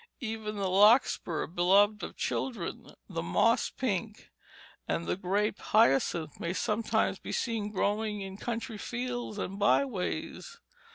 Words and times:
Even 0.19 0.55
the 0.55 0.67
larkspur, 0.67 1.45
beloved 1.45 2.01
of 2.01 2.17
children, 2.17 2.95
the 3.07 3.21
moss 3.21 3.69
pink, 3.69 4.31
and 4.87 5.05
the 5.05 5.15
grape 5.15 5.59
hyacinth 5.59 6.39
may 6.39 6.53
sometimes 6.53 7.19
be 7.19 7.31
seen 7.31 7.69
growing 7.71 8.21
in 8.21 8.35
country 8.35 8.79
fields 8.79 9.37
and 9.37 9.59
byways. 9.59 10.57